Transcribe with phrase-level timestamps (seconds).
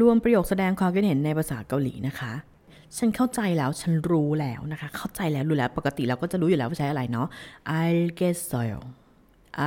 [0.00, 2.32] รวมประโยคแสดงความคิดเห็นในภาษาเกาหลีนะคะ
[2.96, 7.26] ฉันเข้าใจแล้วฉันรู้แล้วนะคะ เข้าใจแล้วรู้แล้วปกติเราก็จะรู้อยู่แล้วว่าใช้อะไรเนาะ
[7.80, 8.80] I'll get soil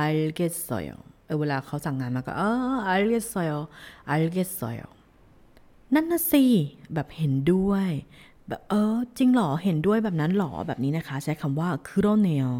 [0.02, 0.96] I'll get soil
[1.26, 3.60] เออเวลาเขาสั่งงานมาก็เออ I'll get soil
[4.12, 4.88] I'll get soil
[5.94, 6.44] นั่นนะสิ
[6.94, 7.88] แบบเห็นด้วย
[8.48, 12.52] แบบเออจริงหรอเห็นด้วยแบบนั้นหรอแบบนี้นะคะ ใช้คำว่าคือโรเนีล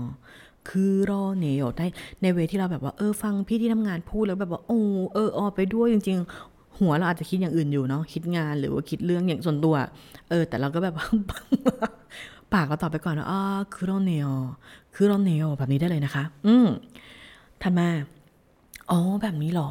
[0.70, 1.86] คือโรเนียได้
[2.22, 4.80] ในเวที่เราแบบว่าเออฟังพี่ที่ทำงานพูดแล้วแบบว่าโอ้
[5.14, 6.18] เออออไปด้วยจริง
[6.80, 9.74] หัวเราอาจจะคิดอย่างอื่นอยู่เนาะคิดงานหรือว่าคิดเรื่องอย่างส่วนตัว
[10.30, 10.94] เออ แต่เราก็แบบ
[12.52, 13.40] ปากเราตอบไปก่อนว่าอ่า
[13.74, 14.30] คือโรเนล
[14.94, 16.66] คือโรเนลแบบนี้ได้เลยนะคะ อืม
[17.62, 17.88] ถัดมา
[18.90, 19.70] อ๋อแบบนี้หรอ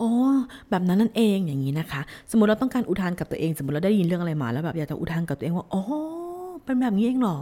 [0.00, 0.08] อ๋อ
[0.70, 5.82] แบบนั้นนั่นเองอย่างนี้นะคะ สมมติเราต้องการอุทานกับตัวเอง สมมติเราได้ยินเรื่องอะไรมาแล้วแบบอยากจะอุทานกับตัวเองว่าอ๋อ
[6.64, 7.38] เป็นแบบนี้เองหรอ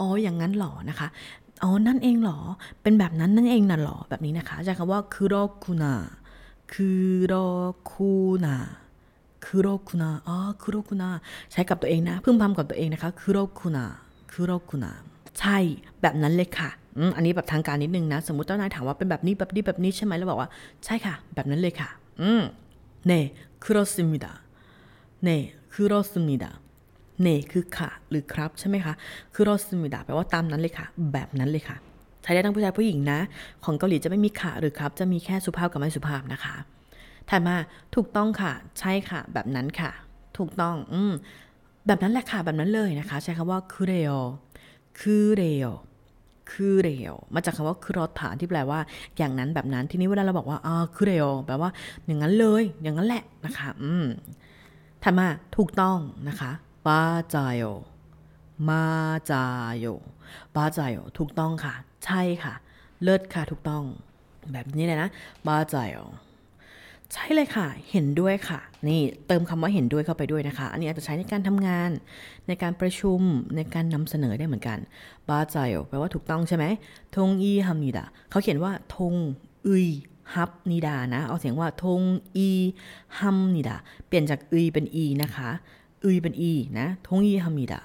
[0.00, 1.08] อ๋ออย่างนั้นหรอนะคะ
[1.62, 2.38] อ๋อนั่นเองหรอ
[2.82, 5.34] เป็นแบบนั้นนั่นเองน่ะหรอแบบนี้นะคะใช้คำว่าคือโร
[5.64, 5.94] คุนา
[6.73, 7.33] คือโร
[7.91, 8.13] คุ
[8.45, 8.57] นา
[9.45, 11.09] คือโรคุนาอ๋อคือโรคุนา
[11.51, 13.85] ใช้กับตัวเองนะ พึ่งพำกับตัวเองนะคะคือโรคุนา
[14.31, 14.91] คือโรคุนา
[15.39, 15.57] ใช่
[16.01, 20.49] แบบนั้นเลยค่ะอืมอันนี้แบบทางการนิดนึงนะ สมมติเจ้านายถามว่าเป็นแบบนี้แบบนี้แบบนี้ใช่ไหมแล้วบอกว่า
[20.85, 21.89] ใช่ค่ะ แบบนั้นเลยค่ะ
[22.21, 22.41] อืม
[23.07, 23.21] เน่
[23.63, 24.31] 그렇습니다
[25.23, 25.37] เน่
[25.73, 26.51] 그렇습니다
[27.21, 28.93] เน่คือค่ะ หรือครับใช่ไหมคะ
[29.35, 31.77] 그렇습니다แปลว่าตามนั้นเลยค่ะ แบบนั้นเลยค่ะ
[32.22, 33.20] ใช้ได้ทั้งผู้ชายผู้หญิงนะ
[33.64, 36.54] ของเกาหลีจะไม่มีค่ะหรือครับ จะมีแค่สุภาพกับไม่สุภาพนะคะ
[37.28, 37.56] ถัดมา
[37.94, 39.90] ถูกต้องค่ะ ใช่ค่ะ แบบนั้นค่ะ
[40.38, 41.12] ถูกต้อง อืม
[41.86, 44.12] แบบนั้นแหละค่ะ แบบนั้นเลยนะคะ ใช้คำว่าคือเรโอ
[45.00, 45.66] คือเรโอ
[46.50, 48.80] คือเรโอมาจากคำว่าคือรถฐานที่แปลว่า
[49.18, 51.70] อย่างนั้นแบบนั้น ทีนี้เวลาเราบอกว่าอ่าคือเรโอแปลว่า
[52.06, 54.06] อย่างนั้นเลย อย่างนั้นแหละนะคะ อืม
[55.02, 56.50] ถัดมาถูกต้องนะคะ
[56.86, 57.00] บา
[57.34, 58.84] จายโมา
[59.30, 59.86] จายโย
[60.56, 62.54] บาจายโอถูกต้องค่ะ ใช่ค่ะ
[63.02, 63.82] เลิศค่ะถูกต้อง
[64.52, 65.08] แบบนี้เลยนะ
[65.46, 65.98] บาจายโอ
[67.12, 71.90] ใช่เลยค่ะ เห็นด้วยค่ะ นี่เติมคำว่าเห็นด้วยเข้าไปด้วยนะคะ อันนี้อาจจะใช้ในการทำงาน
[72.46, 73.20] ในการประชุม
[73.56, 74.78] ในการนำเสนอได้เหมือนกัน
[75.28, 76.64] บาจายแปลว่าถูกต้องใช่ไหม
[77.16, 79.14] ทงอีฮัมนิดาเขาเขียนว่าทง
[79.66, 79.86] อุย
[80.34, 82.00] ฮับนิดานะ เอาเสียงว่าทง
[82.36, 82.48] อี
[83.18, 83.76] ฮัมนิดา
[84.06, 85.50] เปลี่ยนจากอุยเป็นอีนะคะ
[86.04, 87.80] อุยเป็นอีนะ ทงอีฮัมนิดา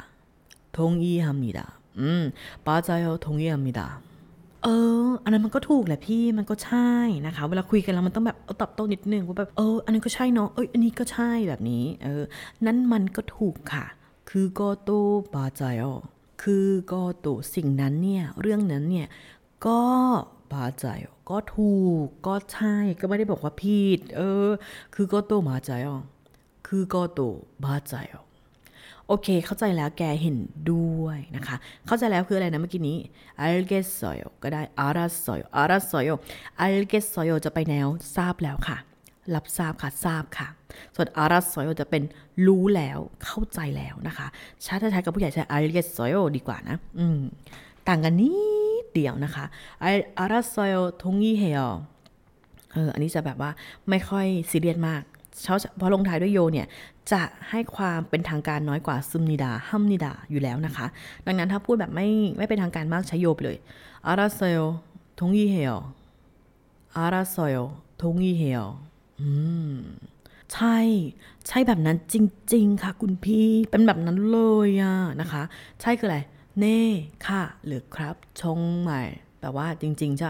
[0.78, 1.66] ทงอีฮัมนิดา
[2.00, 2.24] อืม
[2.66, 3.88] บาจาทงอีฮัมนิดา
[4.63, 4.72] เอ
[5.06, 6.91] อ อันนั้นมันก็ถูกแหละพี่ มันก็ใช่
[7.25, 12.24] นะคะ เวลาคุยกันแล้วมันต้องแบบตอบโต้นิดนึงว่าแบบ เออ อันนั้นก็ใช่เนาะ เอ้ย อันนี้ก็ใช่แบบนี้ เออ
[12.66, 13.85] นั้นมันก็ถูกค่ะ
[14.30, 14.91] คือก็โต
[15.35, 15.75] บาจาย
[16.44, 19.08] คือก็โตสิ่งนั้นเนี่ย เรื่องนั้นเนี่ย
[19.66, 19.81] ก็
[20.53, 21.00] บาจาย
[21.30, 24.50] ก็ถูก ก็ใช่ ก็ไม่ได้บอกว่าผิด เออ
[24.96, 25.81] คือก็โตมาจาย
[26.68, 27.22] คือก็โต
[27.64, 28.06] บาจาย
[29.08, 30.38] โอเค เข้าใจแล้วแกเห็น
[30.72, 31.56] ด้วยนะคะ
[31.88, 32.98] เข้าใจแล้วคืออะไรนะเมื่อกี้นี้
[33.46, 36.16] algesoyo ก็ได้ arasoyo arasoyo
[36.66, 38.78] algesoyo จะไปแนวทราบแล้วค่ะ
[39.36, 40.48] รับทราบค่ะ ทราบค่ะ
[40.96, 42.04] ส่วน arasoyo จะเป็น
[42.48, 44.28] รู้แล้ว เข้าใจแล้วนะคะ
[44.66, 47.20] ชาติไทยกับผู้ใหญ่ใช้ algesoyo ดีกว่านะ อืม
[47.88, 48.32] ต่างกันนิ
[48.84, 49.46] ดเดียวนะคะ
[50.24, 51.68] arasoyo tongiheo
[52.74, 53.52] เออ อันนี้จะแบบว่า
[53.90, 55.04] ไม่ค่อยซีเรียสมาก
[55.78, 56.68] เพราะลงท้ายด้วยโยเนี่ย
[57.12, 60.88] จะให้ความเป็นทางการน้อยกว่าซึมนิดาฮัมนิดาอยู่แล้วนะคะ
[61.26, 63.58] ดังนั้นถ้าพูดแบบไม่ไม่เป็นทางการมากใช้โยไปเลย
[64.08, 64.64] อาราเซล
[65.20, 65.76] ทงอีเฮล
[66.98, 67.62] อาราเซล
[68.02, 68.66] ทงอีเฮล
[69.20, 69.30] อื
[69.72, 69.76] ม
[70.54, 70.78] ใช่
[71.48, 72.16] ใช่แบบนั้นจ
[72.54, 75.44] ริง ๆ ค่ะ คุณพี่เป็นแบบนั้นเลยอะนะคะ
[75.82, 76.20] ใช่คืออะไร
[76.60, 76.82] เน่
[77.28, 79.02] ค่ะ หรือครับชงใหม่
[79.40, 80.30] แปลว่าจริงๆจ้ะ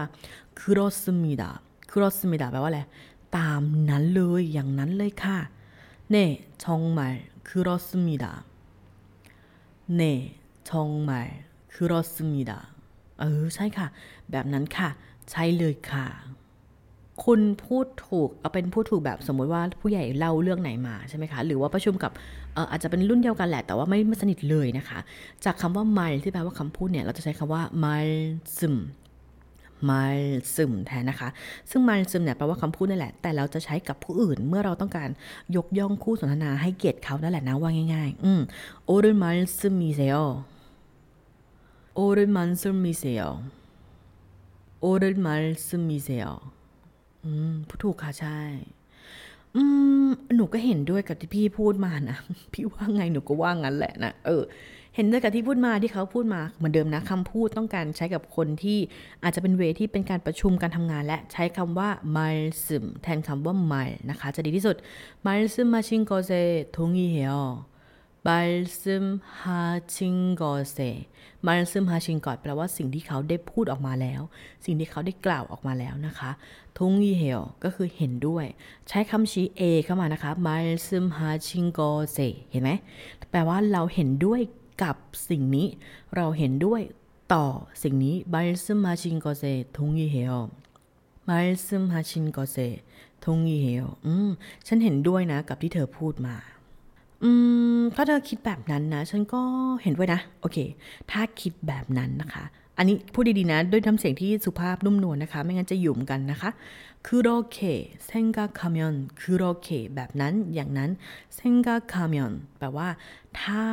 [0.58, 1.50] คือรสมิดา
[1.88, 2.82] คือรสมิดาแปลว่าอะไร
[3.36, 5.38] ตามนั้นเลยอย่างนั้นเลยค่ะ
[6.10, 6.26] เน่
[6.64, 7.08] ชงใหม่
[7.48, 8.32] คือรสมิดา
[9.94, 10.14] เน่
[10.70, 11.22] ชงใหม่
[11.74, 11.86] คือ
[13.22, 13.24] อ
[13.54, 13.86] ใช่ค่ะ
[14.30, 14.88] แบบนั้นค่ะ
[15.30, 16.06] ใช่เลยค่ะ
[17.24, 22.12] คุณพูดถูก เอาเป็นพูดถูกแบบสมมติว่าผู้ใหญ่เล่าเรื่องไหนมาใช่ไหมคะ หรือว่าประชุมกับ
[22.54, 24.98] เอ่ออาจจะเป็นรุ่นเดียวกันแหละ แต่ว่าไม่ไม่สนิทเลยนะคะ
[25.44, 28.08] จากคำว่า mal ที่แปลว่าคำพูดเนี่ย เราจะใช้คำว่า mal
[29.88, 30.02] มา
[30.56, 31.28] ซึมแทนนะคะ
[31.70, 35.08] ซึ่งมาซึมเนี่ยแปลว่าคำพูดนั่นแหละ แต่เราจะใช้กับผู้อื่นเมื่อเราต้องการ
[35.56, 38.40] ยกย่องคู่สนทนาให้เกียรติเขานั่นแหละนะว่าง่ายๆ อืม
[38.86, 40.22] โอรุมาซึมมิเซล
[41.94, 43.30] โอรุมาซึมมิเซล
[44.80, 45.34] โอรุมา
[45.66, 46.30] ซึมมิเซล
[47.24, 48.40] อืมผู้ถูกค่ะใช่
[49.54, 49.62] อื
[50.06, 52.18] มหนูก็เห็นด้วยกับที่พี่พูดมานะ
[52.52, 54.42] พี่ว่าไงหนูก็ว่างั้นแหละนะ เออ
[54.98, 58.78] เห็นด้วยกับที่พูดมาที่เขาพูดมาเหมือนเดิมนะคำพูดต้องการใช้กับคนที่
[59.22, 62.66] อาจจะเป็นเวที่เป็นการประชุมการทำงาน และใช้คำว่า m i l s
[63.02, 64.76] แทนคำว่า m i l นะคะ จะดีที่สุด
[65.26, 66.42] m i l s m m a c h i n g o s e
[66.76, 67.40] t o n g i h e o
[68.28, 69.04] m i l s m
[69.42, 69.62] h a
[69.94, 70.90] c h i n g o s e
[71.46, 74.22] m i l s m h a c h i n g o s แปลว่าสิ่งที่เขาได้พูดออกมาแล้ว
[74.64, 76.30] สิ่งที่เขาได้กล่าวออกมาแล้วนะคะ
[76.78, 78.44] ทงยีเฮลก็คือเห็นด้วย
[78.88, 81.80] ใช้คำชี้ A เข้ามานะคะ m i l s m h a c h i n g
[81.88, 82.70] o s e เห็นไหม
[83.30, 84.42] แปลว่าเราเห็นด้วย
[84.83, 84.95] กับ
[85.29, 85.67] สิ่งนี้
[86.15, 86.81] เราเห็นด้วย
[87.33, 87.45] ต่อ
[87.83, 89.43] สิ่งนี้ 말씀하신 것에
[89.77, 90.27] 동의해요
[91.29, 92.57] 말씀하신 것에
[93.25, 94.29] 동의해요 อืม
[94.67, 96.35] ฉันเห็นด้วยนะกับที่เธอพูดมา
[97.23, 97.31] อื
[97.79, 99.41] ม ถ้าเธอคิดแบบนั้นนะ ฉันก็
[99.83, 100.57] เห็นด้วยนะ โอเค
[101.11, 102.43] ถ้าคิดแบบนั้นนะคะ
[102.78, 106.50] อันนี้พูดดีๆนะ ด้วยทำเสียงที่สุภาพนุ่มนวลนะคะ ไม่งั้นจะหยุ่มกันนะคะ
[107.06, 107.58] คือโรเค
[108.06, 110.90] เซงกาคามยอนคือโรเคแบบนั้นอย่างนั้น
[111.34, 112.88] เซงกาคามยอนแปลว่า
[113.40, 113.64] ถ้า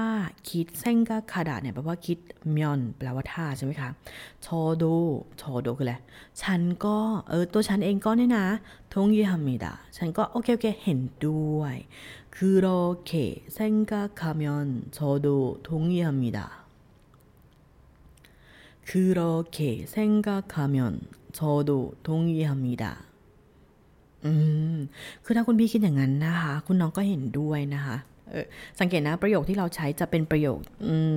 [0.49, 2.17] คิดเซงกาคาดะเนี่ยแปลว่าคิด
[2.55, 3.89] มยอนแปลว่าถ้าใช่ไหมคะ
[4.45, 4.83] ชอโด
[5.41, 5.95] ชอโดคืออะไร
[6.41, 6.97] ฉันก็
[7.29, 8.45] เออตัวฉันเองก็เนี่ยนะ
[8.93, 11.75] ทงยิฮามิดาฉันก็โอเคโอเคเห็นด้วย
[12.35, 12.67] คือโร
[13.05, 13.11] เค
[13.53, 15.27] เซงกาคามยอนชอโด
[15.67, 16.47] ทงยิฮามิดา
[18.84, 21.00] 그렇게 생각하면
[21.32, 23.08] 저도 동의합니다.
[24.26, 24.32] อื
[24.74, 24.76] ม
[25.24, 27.96] คือถ้าคุณพี่คิดอย่างนั้นนะคะ คุณน้องก็เห็นด้วยนะคะ
[28.30, 28.46] เออ
[28.80, 30.58] สังเกตนะประโยคที่เราใช้จะเป็นประโยค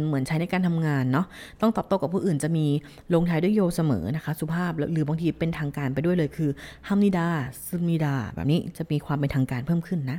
[0.08, 1.26] เหมือนใช้ในการทำงานเนาะ
[1.62, 2.66] ต้องตอบโต้กับผู้อื่นจะมี
[3.14, 6.50] ลงท้ายด้วยโยเสมอนะคะ สุภาพ หรือบางทีเป็นทางการไปด้วยเลยคือ
[6.88, 7.28] ฮัมนิดา
[7.68, 10.18] ซึมิดา แบบนี้จะมีความเป็นทางการเพิ่มขึ้นนะ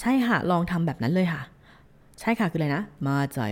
[0.00, 1.42] ใช่ค่ะ ลองทำแบบนั้นเลยค่ะ
[2.20, 3.50] ใช่ค่ะ คืออะไรนะ มาจาย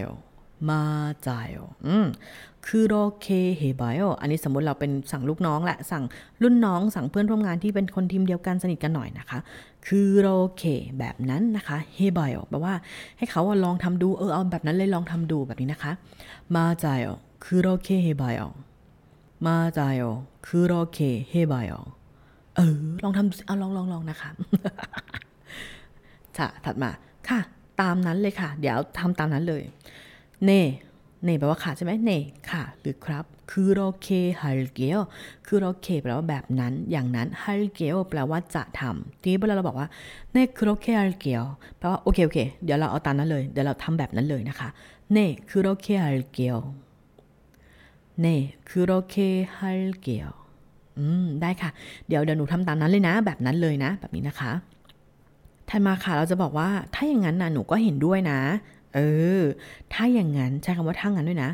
[0.70, 0.82] มา
[1.28, 1.48] จ่าย
[1.88, 2.06] อืม
[2.68, 3.28] คือโอเค
[3.58, 6.04] เฮบายอันนี้สมมติเราเป็นสั่งลูกน้องแหละ สั่ง
[6.44, 9.40] รุ่นน้องสั่งเพื่อนร่วมงานที่เป็นคนทีมเดียวกันสนิทกันหน่อยนะคะ
[9.88, 10.64] คือโอเค
[11.00, 12.74] แบบนั้นนะคะเฮบายแปลว่า
[13.18, 15.92] ให้เขาลองทำดูเออเอาแบบนั้นเลยลองทำดูแบบนี้นะคะ
[16.56, 17.00] มาจ่าย
[17.46, 18.34] คือโอเคเฮบาย
[19.48, 19.96] มาจ่าย
[20.48, 21.00] คือโอเค
[21.30, 21.66] เฮบาย
[22.56, 24.30] เออลองทำดูเอาลองลองลองนะคะ
[26.38, 26.92] ค่ะถัดมา
[27.30, 27.40] ค่ะ
[27.82, 29.64] ตามนั้นเลยค่ะ เดี๋ยวทำตามนั้นเลย
[30.46, 30.64] เน่
[31.24, 32.18] เน่แปลว่าค่ะใช่ไหมเน่
[32.50, 34.08] ค่ะ หรือครับ คือโอเค
[34.42, 35.00] ฮัลเกล
[35.46, 39.88] คือโอเคแปลว่าแบบนั้น อย่างนั้นฮัลเกลแปลว่าจะทำทีนี้เวลาเราบอกว่า
[40.32, 41.44] เน่คือโอเคฮัลเกล
[41.78, 44.70] แปลว่าโอเคโอเค เดี๋ยวเราเอาตามนั้นเลย เดี๋ยวเราทำแบบนั้นเลยนะคะ
[45.14, 46.58] เน่คือโอเคฮัลเกล
[48.22, 48.38] เน่
[48.70, 49.16] คือโอเค
[49.58, 50.30] ฮัลเกล
[50.98, 51.70] อืม ได้ค่ะ
[52.08, 54.52] เดี๋ยวเดี๋ยวหนูทำตามนั้นเลยนะ แบบนั้นเลยนะ แบบนี้นะคะ
[55.70, 58.40] ถัดมาค่ะเราจะบอกว่าถ้าอย่างนั้นนะหนูก็เห็นด้วยนะ
[58.96, 59.00] เอ
[59.40, 59.42] อ
[59.94, 61.50] ถ้าอย่างนั้นใช้คำว่าถ้างั้นด้วยนะ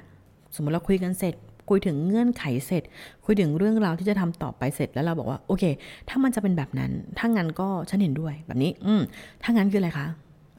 [0.56, 1.36] สมมติเราคุยกันเสร็จ
[1.70, 2.84] คุยถึงเงื่อนไขเสร็จ
[3.26, 5.64] คุยถึงเรื่องราวที่จะทำต่อไปเสร็จแล้วเราบอกว่าโอเค
[6.10, 9.02] ถ้ามันจะเป็นแบบนั้น ถ้างั้นก็ฉันเห็นด้วยแบบนี้ อืม
[9.44, 10.08] ถ้างั้นคืออะไรคะ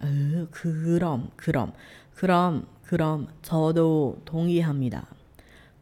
[0.01, 0.05] เอ
[0.35, 1.71] อ คือรอม คือรอม
[2.17, 2.55] คือรอม
[2.87, 3.81] คือรอมชอโด
[4.31, 5.03] ทงยีฮามิดา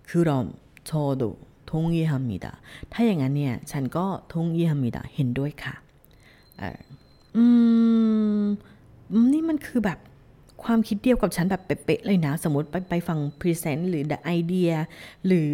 [0.09, 0.47] คือรอม
[0.89, 1.23] ชอโด
[1.71, 2.53] ทงยีฮามิดา
[2.93, 5.75] ถ้าอย่างนั้นเนี่ย ฉันก็ทงยีฮามิดาเห็นด้วยค่ะ
[6.59, 6.81] เออ
[7.37, 7.45] อื
[8.41, 8.45] ม
[9.33, 9.99] นี่มันคือแบบ
[10.67, 14.71] ความคิดเดียวกับฉันแบบเป๊ะๆเลยนะ สมมติไปไปฟังพรีเซนต์หรือไอเดีย
[15.27, 15.49] หรือ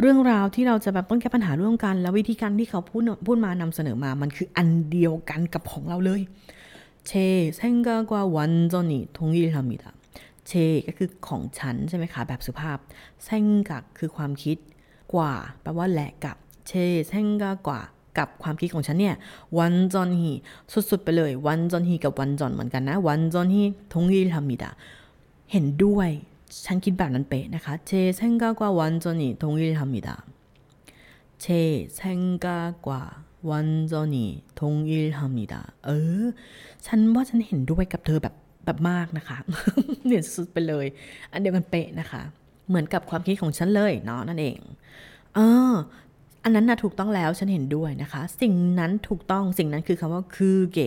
[0.00, 6.20] เรื่องราวที่เราจะแบบต้องแก้ปัญหาร่วมกัน แล้ววิธีการที่เขาพูดพูดมานำเสนอมามันคืออันเดียวกันกับของเราเลย
[7.06, 7.12] เช
[7.56, 9.90] เซงกากว่าวันจอนี่ทงยิลฮามิดา
[10.48, 10.52] เช
[10.86, 12.78] ก็คือของฉันใช่ไหมคะแบบสุภาพ
[13.24, 14.56] เซงกักคือความคิด
[15.14, 15.32] กว่า
[15.62, 16.36] แปลว่าแหละกับ
[16.68, 16.72] เช
[17.08, 17.80] เซงกากว่า
[18.18, 19.14] กับความคิดของฉันเนี่ย
[19.58, 20.30] วันจอนฮี
[20.90, 23.62] สุดๆไปเลยวันจอนฮีกับวันจอนเหมือนกันนะวันจอนฮี
[23.92, 24.70] ทงฮีทำมิดา
[25.52, 26.08] เห็นด้วย
[26.64, 30.16] ฉันคิดแบบนั้นเป๊ะนะคะเชเซงกากว่าวันจอนฮีทงฮีทำมิดา
[31.40, 31.46] เช
[31.96, 33.02] เซงกากว่า
[33.50, 34.26] วันจอนี
[34.60, 35.90] ทงอิลฮามิดาเอ
[36.22, 36.24] อ
[36.86, 38.34] ฉันว่าฉันเห็นด้วยกับเธอแบบ
[38.64, 39.38] แบบมากนะคะ
[40.06, 40.86] เนี่ยสุดไปเลย
[41.32, 42.22] อันเดียวกันเป๊ะนะคะ
[42.68, 44.58] เหมือนกับความคิดของฉันเลยเนาะนั่นเอง
[45.34, 45.74] เออ
[46.48, 50.80] อันนั้นนะถูกต้องแล้วฉันเห็นด้วยนะคะ สิ่งนั้นถูกต้องสิ่งนั้นคือคำว่าคือเก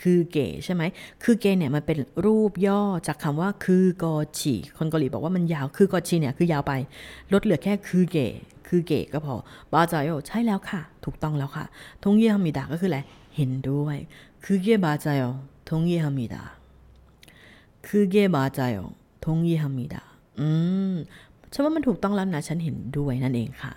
[0.00, 0.82] คือเกใช่ไหม
[1.22, 6.72] คือเกเนี่ยมันเป็นรูปย่อจากคำว่าคือกอชีคนเกาหลีบอกว่ามันยาวคือกอชีเนี่ยคือยาวไป
[7.32, 8.18] ลดเหลือแค่คือเก
[8.68, 9.34] คือเกก็พอ
[9.72, 11.64] บาจายโอใช่แล้วค่ะ ถูกต้องแล้วค่ะ
[12.02, 13.00] ทงเยี่ยมิดาก็คืออะไร
[13.36, 13.96] เห็นด้วย
[14.44, 15.24] คือเกบาจายโอ
[15.68, 16.42] ทงเยี่ยมิดา
[17.86, 18.80] คือเกบาจายโอ
[19.24, 20.02] ทงเยี่ยมิดา
[20.38, 20.48] อื
[20.90, 20.94] ม
[21.52, 23.72] ฉันว่ามันถูกต้องแล้วนะฉันเห็นด้วยนั่นเองค่ะ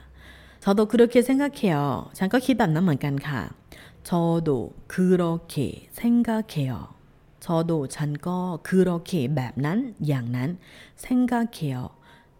[0.64, 1.80] 저도그렇게생각해요
[2.18, 3.42] ฉันก็คิดแบบนั้นเหมือนกันค่ะ
[4.08, 6.72] 저도그렇게생각해요
[7.44, 10.50] 저도ฉันก็그렇게แบบนั้นอย่างนั้น
[11.04, 11.76] 생각해요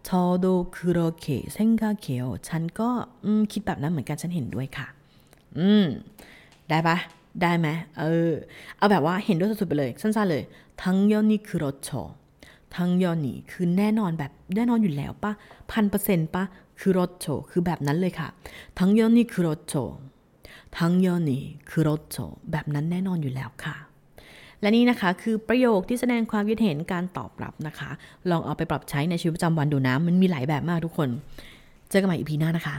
[0.07, 0.45] 저도
[0.75, 1.25] 그렇게
[1.57, 2.89] 생각해요ฉันก็
[3.51, 4.87] คิดแบบนั้นเหมือนกันฉันเห็นด้วยค่ะ
[5.57, 5.85] อืม
[6.69, 6.97] ได้ปะ
[7.41, 7.67] ได้ไหม
[7.99, 8.31] เออ
[8.77, 10.43] เอาแบบว่าเห็นด้วยสุดๆไปเลย สั้นๆเลย
[10.81, 11.91] 당연히그렇죠
[12.75, 15.31] ทั้งยอนี่คือแน่นอนแบบแน่นอนอยู่แล้วปะ
[15.71, 16.43] พันเปอร์เซ็นต์ปะ
[16.80, 18.28] คือรถโชคือแบบนั้นเลยค่ะ
[18.78, 19.74] ทั้งยอนี่คือรถโช
[20.78, 22.18] ทั้งยอนี่คือรถโช
[22.50, 23.76] แบบนั้นแน่นอนอยู่แล้วค่ะ
[24.60, 27.90] แและนี่นะคะคือประโยคที่แสดงความคิดเห็นการตอบรับนะคะ
[28.30, 31.08] ลองเอาไปปรับใช้ในชีวิตประจำวันดูนะ มันมีหลายแบบมากทุกคน
[31.90, 32.76] เจอกันใหม่อีพีหน้านะคะ